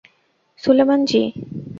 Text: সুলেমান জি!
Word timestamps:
সুলেমান 0.63 0.99
জি! 1.05 1.21